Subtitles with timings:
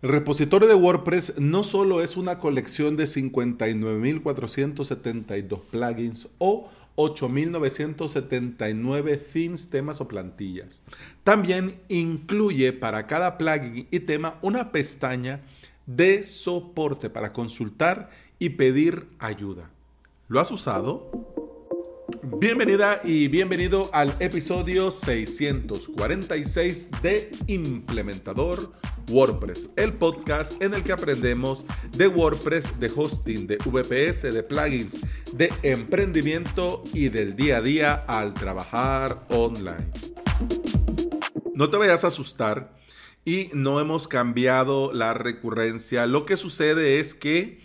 [0.00, 9.70] El repositorio de WordPress no solo es una colección de 59.472 plugins o 8.979 themes,
[9.70, 10.82] temas o plantillas.
[11.24, 15.40] También incluye para cada plugin y tema una pestaña
[15.86, 19.68] de soporte para consultar y pedir ayuda.
[20.28, 21.10] ¿Lo has usado?
[22.22, 28.72] Bienvenida y bienvenido al episodio 646 de Implementador
[29.08, 31.64] WordPress, el podcast en el que aprendemos
[31.96, 35.00] de WordPress, de hosting, de VPS, de plugins,
[35.32, 39.90] de emprendimiento y del día a día al trabajar online.
[41.54, 42.76] No te vayas a asustar
[43.24, 46.06] y no hemos cambiado la recurrencia.
[46.06, 47.60] Lo que sucede es que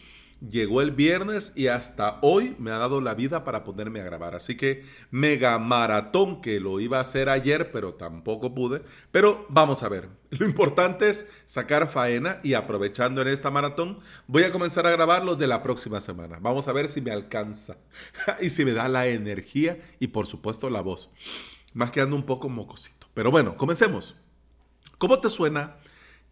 [0.49, 4.35] llegó el viernes y hasta hoy me ha dado la vida para ponerme a grabar.
[4.35, 8.81] Así que mega maratón que lo iba a hacer ayer, pero tampoco pude.
[9.11, 10.09] Pero vamos a ver.
[10.31, 15.35] Lo importante es sacar faena y aprovechando en esta maratón, voy a comenzar a grabarlo
[15.35, 16.39] de la próxima semana.
[16.41, 17.77] Vamos a ver si me alcanza
[18.41, 21.11] y si me da la energía y por supuesto la voz.
[21.73, 23.07] Más que ando un poco mocosito.
[23.13, 24.15] Pero bueno, comencemos.
[24.97, 25.77] ¿Cómo te suena?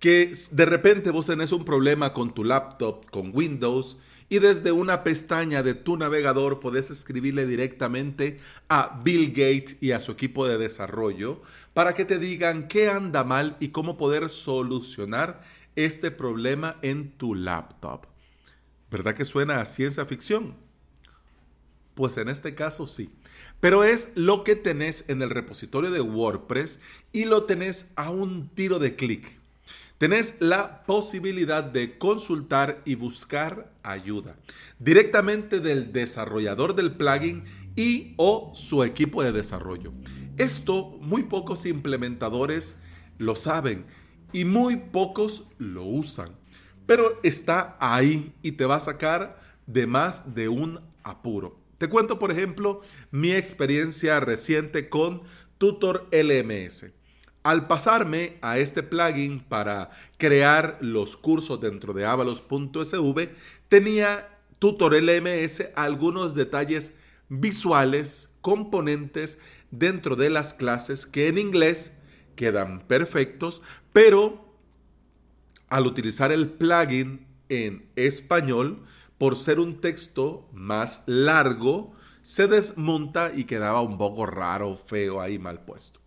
[0.01, 3.99] Que de repente vos tenés un problema con tu laptop, con Windows,
[4.29, 9.99] y desde una pestaña de tu navegador podés escribirle directamente a Bill Gates y a
[9.99, 11.43] su equipo de desarrollo
[11.75, 15.41] para que te digan qué anda mal y cómo poder solucionar
[15.75, 18.07] este problema en tu laptop.
[18.89, 20.55] ¿Verdad que suena a ciencia ficción?
[21.93, 23.11] Pues en este caso sí.
[23.59, 26.79] Pero es lo que tenés en el repositorio de WordPress
[27.11, 29.40] y lo tenés a un tiro de clic
[30.01, 34.35] tenés la posibilidad de consultar y buscar ayuda
[34.79, 37.43] directamente del desarrollador del plugin
[37.75, 39.93] y o su equipo de desarrollo.
[40.37, 42.77] Esto muy pocos implementadores
[43.19, 43.85] lo saben
[44.33, 46.31] y muy pocos lo usan,
[46.87, 51.59] pero está ahí y te va a sacar de más de un apuro.
[51.77, 55.21] Te cuento, por ejemplo, mi experiencia reciente con
[55.59, 56.87] Tutor LMS.
[57.43, 63.29] Al pasarme a este plugin para crear los cursos dentro de avalos.sv,
[63.67, 66.93] tenía Tutor LMS algunos detalles
[67.29, 69.39] visuales, componentes
[69.71, 71.93] dentro de las clases que en inglés
[72.35, 74.53] quedan perfectos, pero
[75.67, 78.85] al utilizar el plugin en español,
[79.17, 85.39] por ser un texto más largo, se desmonta y quedaba un poco raro, feo ahí
[85.39, 86.00] mal puesto.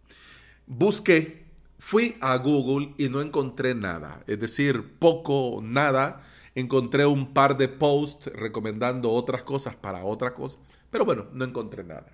[0.67, 1.45] Busqué,
[1.79, 6.25] fui a Google y no encontré nada, es decir, poco, nada.
[6.55, 10.59] Encontré un par de posts recomendando otras cosas para otra cosa,
[10.91, 12.07] pero bueno, no encontré nada.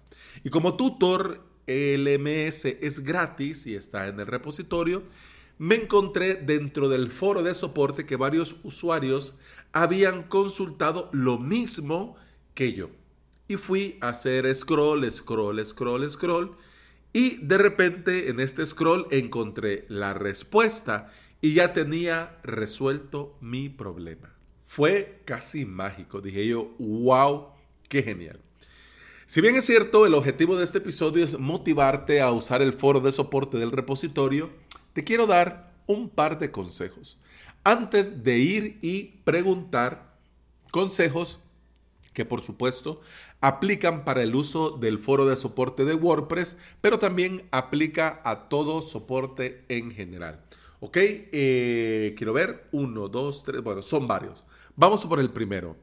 [0.42, 5.04] Y como tutor, LMS es gratis y está en el repositorio,
[5.58, 9.38] me encontré dentro del foro de soporte que varios usuarios
[9.72, 12.16] habían consultado lo mismo
[12.54, 12.90] que yo.
[13.46, 16.56] Y fui a hacer scroll, scroll, scroll, scroll
[17.12, 21.10] y de repente en este scroll encontré la respuesta
[21.40, 24.34] y ya tenía resuelto mi problema.
[24.64, 26.20] Fue casi mágico.
[26.20, 27.48] Dije yo, wow,
[27.88, 28.40] qué genial.
[29.26, 33.00] Si bien es cierto, el objetivo de este episodio es motivarte a usar el foro
[33.00, 34.50] de soporte del repositorio,
[34.92, 37.18] te quiero dar un par de consejos.
[37.62, 40.16] Antes de ir y preguntar
[40.70, 41.40] consejos
[42.12, 43.00] que por supuesto
[43.40, 48.82] aplican para el uso del foro de soporte de WordPress, pero también aplica a todo
[48.82, 50.40] soporte en general.
[50.80, 50.96] ¿Ok?
[50.98, 52.66] Eh, quiero ver.
[52.72, 53.62] Uno, dos, tres.
[53.62, 54.44] Bueno, son varios.
[54.76, 55.76] Vamos por el primero.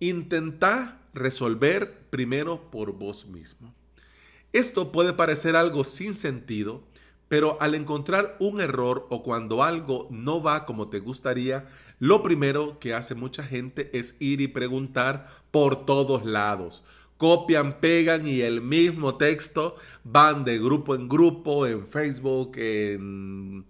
[0.00, 3.74] Intenta resolver primero por vos mismo.
[4.52, 6.82] Esto puede parecer algo sin sentido,
[7.28, 12.78] pero al encontrar un error o cuando algo no va como te gustaría, lo primero
[12.78, 16.84] que hace mucha gente es ir y preguntar por todos lados.
[17.16, 23.64] Copian, pegan y el mismo texto van de grupo en grupo, en Facebook, en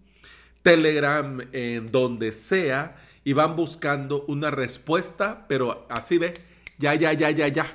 [0.63, 6.35] Telegram, en donde sea, y van buscando una respuesta, pero así ve,
[6.77, 7.67] ya, ya, ya, ya, ya.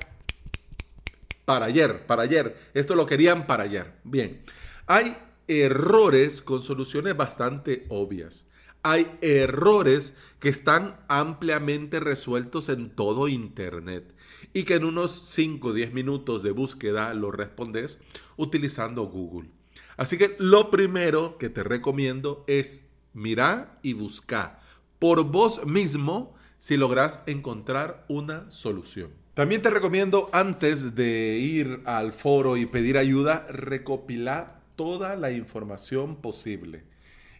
[1.45, 2.55] Para ayer, para ayer.
[2.75, 3.93] Esto lo querían para ayer.
[4.03, 4.43] Bien.
[4.85, 5.17] Hay
[5.47, 8.45] errores con soluciones bastante obvias
[8.83, 14.13] hay errores que están ampliamente resueltos en todo Internet
[14.53, 17.97] y que en unos 5 o 10 minutos de búsqueda lo respondes
[18.35, 19.49] utilizando Google.
[19.95, 24.59] Así que lo primero que te recomiendo es mirar y buscar
[24.99, 29.11] por vos mismo si logras encontrar una solución.
[29.33, 36.17] También te recomiendo antes de ir al foro y pedir ayuda, recopilar toda la información
[36.17, 36.92] posible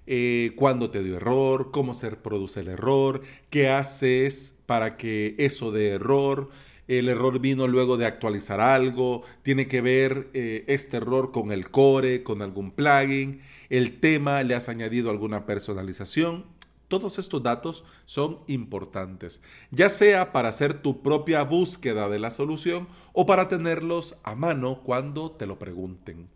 [0.06, 5.72] eh, cuándo te dio error, cómo se produce el error, qué haces para que eso
[5.72, 6.50] dé error.
[6.88, 11.70] El error vino luego de actualizar algo, tiene que ver eh, este error con el
[11.70, 16.46] core, con algún plugin, el tema, le has añadido alguna personalización.
[16.90, 19.42] Todos estos datos son importantes,
[19.72, 24.82] ya sea para hacer tu propia búsqueda de la solución o para tenerlos a mano
[24.84, 26.28] cuando te lo pregunten.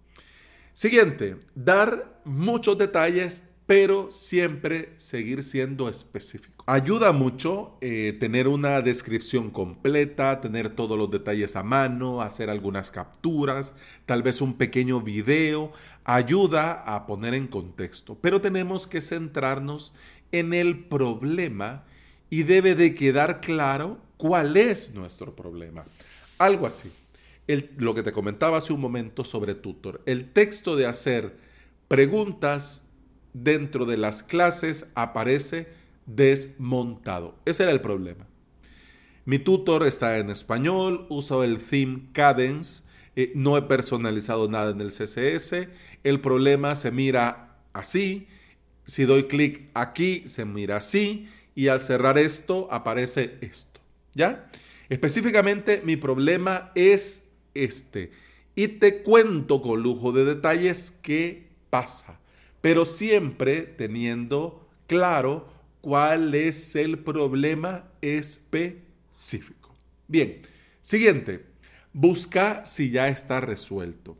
[0.74, 6.64] Siguiente, dar muchos detalles pero siempre seguir siendo específico.
[6.68, 12.92] Ayuda mucho eh, tener una descripción completa, tener todos los detalles a mano, hacer algunas
[12.92, 13.74] capturas,
[14.06, 15.74] tal vez un pequeño video,
[16.06, 19.94] ayuda a poner en contexto, pero tenemos que centrarnos
[20.32, 21.84] en el problema
[22.30, 25.86] y debe de quedar claro cuál es nuestro problema.
[26.38, 26.90] Algo así.
[27.78, 30.02] lo que te comentaba hace un momento sobre Tutor.
[30.06, 31.38] El texto de hacer
[31.88, 32.87] preguntas
[33.44, 35.68] dentro de las clases aparece
[36.06, 37.36] desmontado.
[37.46, 38.26] Ese era el problema.
[39.26, 42.84] Mi tutor está en español, uso el theme Cadence,
[43.16, 45.68] eh, no he personalizado nada en el CSS,
[46.04, 48.28] el problema se mira así,
[48.86, 53.82] si doy clic aquí se mira así y al cerrar esto aparece esto.
[54.14, 54.50] ¿Ya?
[54.88, 58.12] Específicamente mi problema es este
[58.56, 62.20] y te cuento con lujo de detalles qué pasa
[62.68, 65.48] pero siempre teniendo claro
[65.80, 69.74] cuál es el problema específico.
[70.10, 70.42] Bien,
[70.82, 71.46] siguiente,
[71.94, 74.18] busca si ya está resuelto.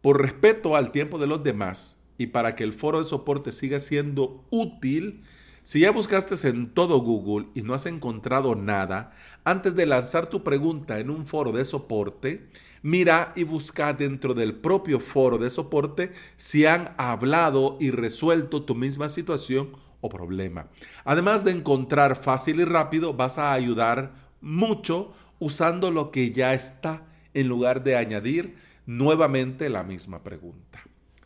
[0.00, 3.78] Por respeto al tiempo de los demás y para que el foro de soporte siga
[3.78, 5.22] siendo útil,
[5.66, 9.10] si ya buscaste en todo Google y no has encontrado nada,
[9.42, 12.46] antes de lanzar tu pregunta en un foro de soporte,
[12.82, 18.76] mira y busca dentro del propio foro de soporte si han hablado y resuelto tu
[18.76, 20.68] misma situación o problema.
[21.04, 27.02] Además de encontrar fácil y rápido, vas a ayudar mucho usando lo que ya está
[27.34, 28.54] en lugar de añadir
[28.86, 30.80] nuevamente la misma pregunta.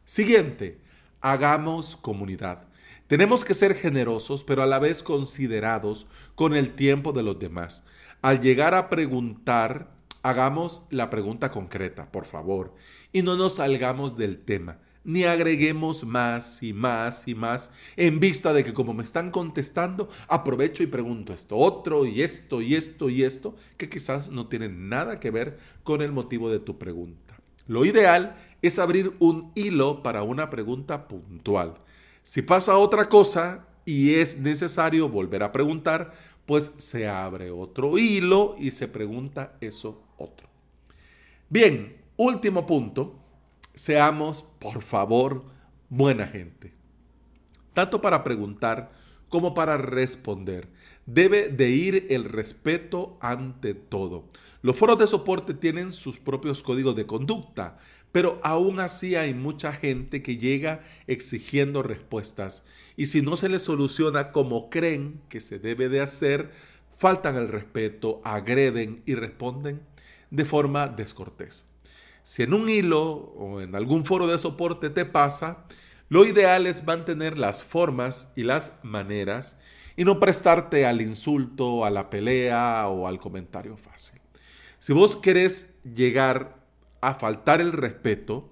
[0.06, 0.80] Siguiente,
[1.20, 2.69] hagamos comunidad.
[3.10, 7.82] Tenemos que ser generosos, pero a la vez considerados con el tiempo de los demás.
[8.22, 9.90] Al llegar a preguntar,
[10.22, 12.72] hagamos la pregunta concreta, por favor,
[13.12, 18.52] y no nos salgamos del tema, ni agreguemos más y más y más en vista
[18.52, 23.10] de que como me están contestando, aprovecho y pregunto esto otro y esto y esto
[23.10, 27.34] y esto, que quizás no tienen nada que ver con el motivo de tu pregunta.
[27.66, 31.74] Lo ideal es abrir un hilo para una pregunta puntual.
[32.22, 36.12] Si pasa otra cosa y es necesario volver a preguntar,
[36.46, 40.48] pues se abre otro hilo y se pregunta eso otro.
[41.48, 43.14] Bien, último punto,
[43.74, 45.44] seamos por favor
[45.88, 46.72] buena gente.
[47.72, 48.90] Tanto para preguntar
[49.28, 50.68] como para responder.
[51.06, 54.24] Debe de ir el respeto ante todo.
[54.62, 57.78] Los foros de soporte tienen sus propios códigos de conducta,
[58.12, 62.64] pero aún así hay mucha gente que llega exigiendo respuestas
[62.96, 66.50] y si no se les soluciona como creen que se debe de hacer,
[66.98, 69.80] faltan el respeto, agreden y responden
[70.30, 71.66] de forma descortés.
[72.22, 75.64] Si en un hilo o en algún foro de soporte te pasa,
[76.10, 79.58] lo ideal es mantener las formas y las maneras
[79.96, 84.19] y no prestarte al insulto, a la pelea o al comentario fácil.
[84.80, 86.56] Si vos querés llegar
[87.02, 88.48] a faltar el respeto,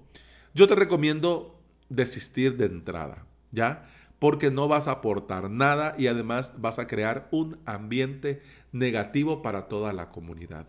[0.53, 1.59] yo te recomiendo
[1.89, 3.89] desistir de entrada, ¿ya?
[4.19, 9.67] Porque no vas a aportar nada y además vas a crear un ambiente negativo para
[9.67, 10.67] toda la comunidad.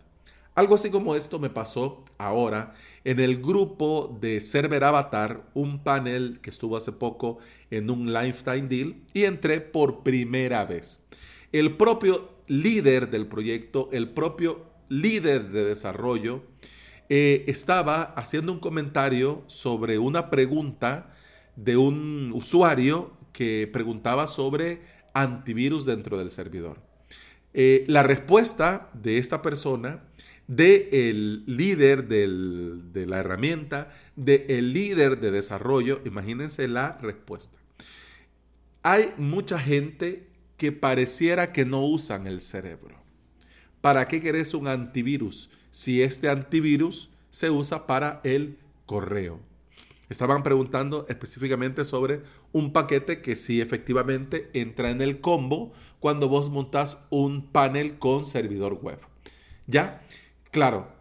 [0.55, 6.39] Algo así como esto me pasó ahora en el grupo de Server Avatar, un panel
[6.41, 7.37] que estuvo hace poco
[7.69, 11.03] en un Lifetime Deal y entré por primera vez.
[11.51, 16.43] El propio líder del proyecto, el propio líder de desarrollo,
[17.09, 21.13] eh, estaba haciendo un comentario sobre una pregunta
[21.55, 24.81] de un usuario que preguntaba sobre
[25.13, 26.81] antivirus dentro del servidor.
[27.53, 30.03] Eh, la respuesta de esta persona
[30.47, 36.01] del el líder de la herramienta, del el líder de desarrollo.
[36.05, 37.57] Imagínense la respuesta.
[38.83, 43.00] Hay mucha gente que pareciera que no usan el cerebro.
[43.81, 49.39] ¿Para qué querés un antivirus si este antivirus se usa para el correo?
[50.09, 52.21] Estaban preguntando específicamente sobre
[52.51, 58.25] un paquete que sí efectivamente entra en el combo cuando vos montas un panel con
[58.25, 58.99] servidor web.
[59.67, 60.01] ¿Ya?
[60.51, 60.91] Claro,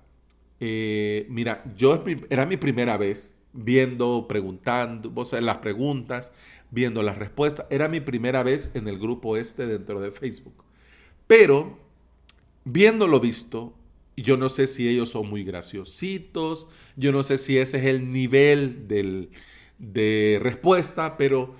[0.60, 6.32] eh, mira, yo era mi primera vez viendo, preguntando, vos las preguntas,
[6.70, 7.66] viendo las respuestas.
[7.70, 10.64] Era mi primera vez en el grupo este dentro de Facebook.
[11.26, 11.78] Pero,
[12.64, 13.75] viendo lo visto,
[14.17, 18.12] yo no sé si ellos son muy graciositos, yo no sé si ese es el
[18.12, 18.87] nivel
[19.79, 21.55] de respuesta, pero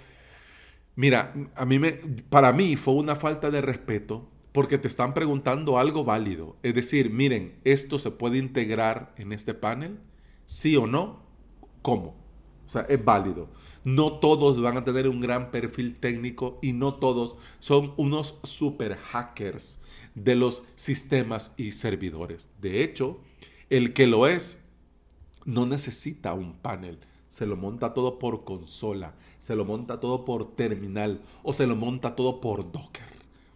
[0.97, 1.93] mira, a mí me,
[2.29, 6.57] para mí fue una falta de respeto porque te están preguntando algo válido.
[6.63, 9.99] Es decir, miren, esto se puede integrar en este panel,
[10.45, 11.23] sí o no,
[11.83, 12.17] ¿cómo?
[12.71, 13.49] O sea, es válido.
[13.83, 18.97] No todos van a tener un gran perfil técnico y no todos son unos super
[18.97, 19.81] hackers
[20.15, 22.49] de los sistemas y servidores.
[22.61, 23.19] De hecho,
[23.71, 24.61] el que lo es
[25.45, 27.01] no necesita un panel.
[27.27, 31.75] Se lo monta todo por consola, se lo monta todo por terminal o se lo
[31.75, 33.03] monta todo por Docker.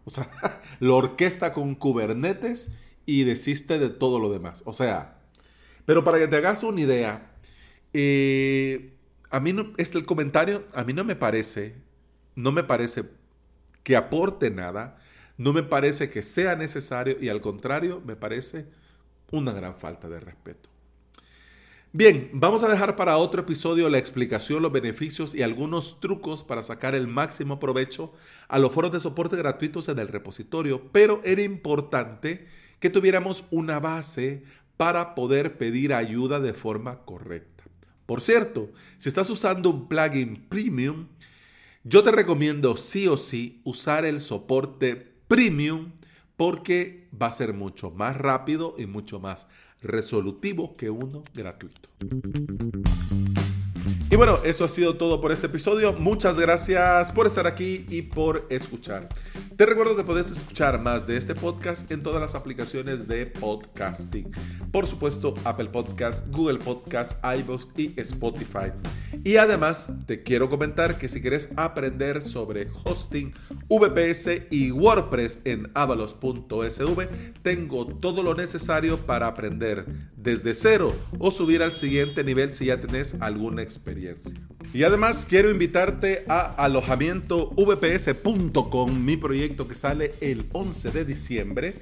[0.07, 2.73] O sea, lo orquesta con Kubernetes
[3.07, 4.63] y desiste de todo lo demás.
[4.65, 5.21] O sea,
[5.87, 7.31] pero para que te hagas una idea,
[7.93, 8.94] eh,
[9.35, 11.75] a mí no, este el comentario, a mí no me parece,
[12.37, 13.03] no me parece
[13.83, 14.97] que aporte nada,
[15.37, 18.67] no me parece que sea necesario y al contrario, me parece
[19.33, 20.69] una gran falta de respeto.
[21.93, 26.63] Bien, vamos a dejar para otro episodio la explicación, los beneficios y algunos trucos para
[26.63, 28.13] sacar el máximo provecho
[28.47, 32.47] a los foros de soporte gratuitos en el repositorio, pero era importante
[32.79, 34.45] que tuviéramos una base
[34.77, 37.54] para poder pedir ayuda de forma correcta.
[38.07, 41.07] Por cierto, si estás usando un plugin premium,
[41.85, 44.95] yo te recomiendo sí o sí usar el soporte
[45.29, 45.93] premium
[46.37, 49.47] porque va a ser mucho más rápido y mucho más
[49.83, 51.89] resolutivo que uno gratuito.
[54.11, 55.93] Y bueno, eso ha sido todo por este episodio.
[55.93, 59.09] Muchas gracias por estar aquí y por escuchar.
[59.57, 64.31] Te recuerdo que puedes escuchar más de este podcast en todas las aplicaciones de podcasting.
[64.73, 68.73] Por supuesto, Apple Podcast, Google Podcast, iVoox y Spotify.
[69.23, 73.33] Y además, te quiero comentar que si quieres aprender sobre hosting,
[73.69, 77.09] VPS y WordPress en avalos.sv,
[77.43, 79.87] tengo todo lo necesario para aprender
[80.17, 83.63] desde cero o subir al siguiente nivel si ya tenés alguna
[84.73, 91.77] Y además quiero invitarte a alojamientovps.com, mi proyecto que sale el 11 de diciembre,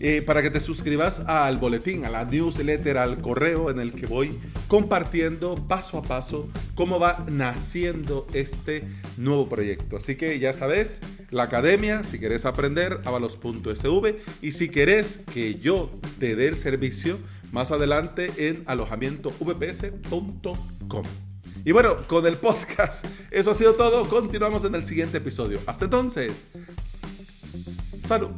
[0.00, 4.06] eh, para que te suscribas al boletín, a la newsletter, al correo en el que
[4.06, 8.82] voy compartiendo paso a paso cómo va naciendo este
[9.16, 9.98] nuevo proyecto.
[9.98, 15.92] Así que ya sabes, la academia, si quieres aprender, avalos.sv y si quieres que yo
[16.18, 17.20] te dé el servicio,
[17.52, 21.31] más adelante en alojamientovps.com.
[21.64, 24.08] Y bueno, con el podcast, eso ha sido todo.
[24.08, 25.60] Continuamos en el siguiente episodio.
[25.66, 26.46] Hasta entonces,
[26.84, 28.30] salud.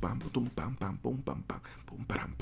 [0.00, 2.34] pam, pum, pam, pam, pum, pam, pam, pum, pam,